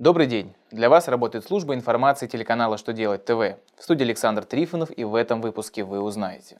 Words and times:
Добрый 0.00 0.26
день! 0.26 0.54
Для 0.70 0.88
вас 0.88 1.08
работает 1.08 1.44
служба 1.44 1.74
информации 1.74 2.26
телеканала 2.26 2.78
«Что 2.78 2.94
делать 2.94 3.26
ТВ». 3.26 3.58
В 3.76 3.82
студии 3.82 4.04
Александр 4.04 4.46
Трифонов 4.46 4.88
и 4.96 5.04
в 5.04 5.14
этом 5.14 5.42
выпуске 5.42 5.84
вы 5.84 6.00
узнаете. 6.00 6.58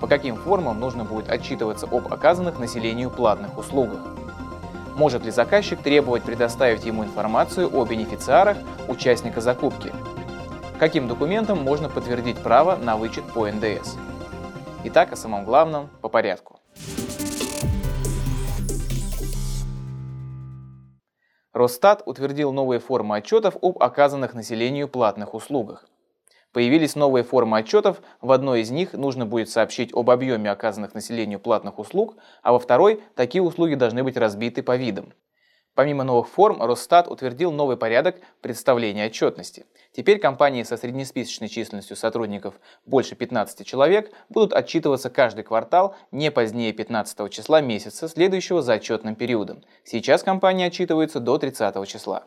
По 0.00 0.06
каким 0.06 0.34
формам 0.34 0.80
нужно 0.80 1.04
будет 1.04 1.28
отчитываться 1.28 1.84
об 1.84 2.10
оказанных 2.10 2.58
населению 2.58 3.10
платных 3.10 3.58
услугах? 3.58 4.00
Может 4.96 5.26
ли 5.26 5.30
заказчик 5.30 5.82
требовать 5.82 6.22
предоставить 6.22 6.86
ему 6.86 7.04
информацию 7.04 7.68
о 7.70 7.84
бенефициарах 7.84 8.56
участника 8.88 9.42
закупки? 9.42 9.92
Каким 10.78 11.06
документом 11.06 11.62
можно 11.62 11.90
подтвердить 11.90 12.38
право 12.38 12.76
на 12.76 12.96
вычет 12.96 13.24
по 13.34 13.46
НДС? 13.46 13.96
Итак, 14.84 15.12
о 15.12 15.16
самом 15.16 15.44
главном 15.44 15.90
по 16.00 16.08
порядку. 16.08 16.59
Росстат 21.52 22.02
утвердил 22.06 22.52
новые 22.52 22.78
формы 22.78 23.16
отчетов 23.16 23.56
об 23.60 23.82
оказанных 23.82 24.34
населению 24.34 24.88
платных 24.88 25.34
услугах. 25.34 25.84
Появились 26.52 26.94
новые 26.94 27.24
формы 27.24 27.58
отчетов, 27.58 28.02
в 28.20 28.30
одной 28.30 28.60
из 28.60 28.70
них 28.70 28.92
нужно 28.92 29.26
будет 29.26 29.50
сообщить 29.50 29.92
об 29.92 30.10
объеме 30.10 30.50
оказанных 30.50 30.94
населению 30.94 31.40
платных 31.40 31.78
услуг, 31.78 32.16
а 32.42 32.52
во 32.52 32.60
второй 32.60 33.02
такие 33.16 33.42
услуги 33.42 33.74
должны 33.74 34.04
быть 34.04 34.16
разбиты 34.16 34.62
по 34.62 34.76
видам. 34.76 35.12
Помимо 35.74 36.04
новых 36.04 36.28
форм, 36.28 36.60
Росстат 36.62 37.08
утвердил 37.08 37.52
новый 37.52 37.76
порядок 37.76 38.16
представления 38.40 39.06
отчетности. 39.06 39.66
Теперь 39.92 40.18
компании 40.18 40.62
со 40.62 40.76
среднесписочной 40.76 41.48
численностью 41.48 41.96
сотрудников 41.96 42.54
больше 42.84 43.14
15 43.14 43.66
человек 43.66 44.10
будут 44.28 44.52
отчитываться 44.52 45.10
каждый 45.10 45.44
квартал 45.44 45.94
не 46.10 46.30
позднее 46.30 46.72
15 46.72 47.30
числа 47.30 47.60
месяца, 47.60 48.08
следующего 48.08 48.62
за 48.62 48.74
отчетным 48.74 49.14
периодом. 49.14 49.62
Сейчас 49.84 50.22
компании 50.22 50.66
отчитываются 50.66 51.20
до 51.20 51.38
30 51.38 51.88
числа. 51.88 52.24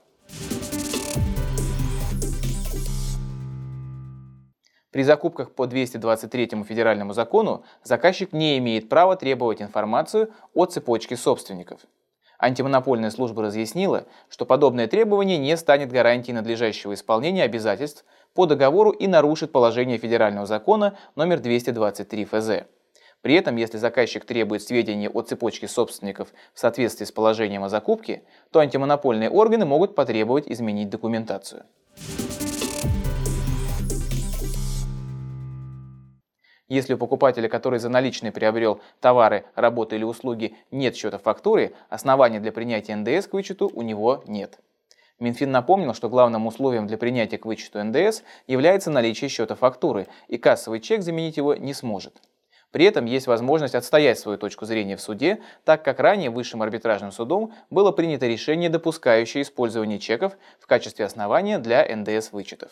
При 4.92 5.02
закупках 5.02 5.52
по 5.54 5.66
223 5.66 6.64
федеральному 6.64 7.14
закону 7.14 7.66
заказчик 7.84 8.32
не 8.32 8.60
имеет 8.60 8.90
права 8.90 9.16
требовать 9.16 9.60
информацию 9.60 10.32
о 10.54 10.66
цепочке 10.66 11.18
собственников. 11.18 11.82
Антимонопольная 12.44 13.10
служба 13.10 13.44
разъяснила, 13.44 14.04
что 14.28 14.46
подобное 14.46 14.88
требование 14.88 15.38
не 15.38 15.56
станет 15.56 15.94
гарантией 15.94 16.36
надлежащего 16.36 16.94
исполнения 16.94 17.44
обязательств 17.44 18.04
по 18.34 18.46
договору 18.46 18.90
и 18.90 19.08
нарушит 19.08 19.54
положение 19.54 19.98
федерального 19.98 20.46
закона 20.46 20.98
номер 21.16 21.40
223 21.40 22.26
ФЗ. 22.26 22.50
При 23.22 23.36
этом, 23.36 23.56
если 23.56 23.78
заказчик 23.78 24.26
требует 24.26 24.62
сведения 24.62 25.10
о 25.10 25.22
цепочке 25.22 25.70
собственников 25.70 26.34
в 26.54 26.60
соответствии 26.60 27.06
с 27.06 27.14
положением 27.14 27.64
о 27.64 27.70
закупке, 27.70 28.24
то 28.52 28.60
антимонопольные 28.60 29.30
органы 29.30 29.64
могут 29.64 29.96
потребовать 29.96 30.50
изменить 30.50 30.90
документацию. 30.90 31.64
Если 36.74 36.96
у 36.96 36.98
покупателя, 36.98 37.48
который 37.50 37.78
за 37.78 37.90
наличные 37.90 38.32
приобрел 38.32 38.82
товары, 39.00 39.46
работы 39.54 39.96
или 39.96 40.04
услуги, 40.04 40.56
нет 40.72 40.96
счета 40.96 41.20
фактуры, 41.20 41.74
оснований 41.88 42.40
для 42.40 42.52
принятия 42.52 42.96
НДС 42.96 43.28
к 43.28 43.34
вычету 43.34 43.70
у 43.72 43.84
него 43.84 44.24
нет. 44.26 44.58
Минфин 45.20 45.52
напомнил, 45.52 45.94
что 45.94 46.10
главным 46.10 46.48
условием 46.48 46.88
для 46.88 46.98
принятия 46.98 47.38
к 47.38 47.46
вычету 47.46 47.84
НДС 47.84 48.24
является 48.48 48.90
наличие 48.90 49.30
счета 49.30 49.54
фактуры, 49.54 50.08
и 50.28 50.40
кассовый 50.40 50.80
чек 50.80 51.04
заменить 51.04 51.38
его 51.38 51.54
не 51.54 51.76
сможет. 51.76 52.20
При 52.72 52.86
этом 52.86 53.06
есть 53.06 53.28
возможность 53.28 53.76
отстоять 53.76 54.18
свою 54.18 54.40
точку 54.40 54.66
зрения 54.66 54.96
в 54.96 55.02
суде, 55.02 55.42
так 55.66 55.86
как 55.86 56.00
ранее 56.00 56.32
Высшим 56.32 56.64
арбитражным 56.64 57.12
судом 57.12 57.54
было 57.70 57.92
принято 57.92 58.26
решение, 58.26 58.72
допускающее 58.72 59.44
использование 59.44 60.00
чеков 60.00 60.34
в 60.60 60.66
качестве 60.66 61.06
основания 61.06 61.60
для 61.60 61.86
НДС-вычетов. 61.86 62.72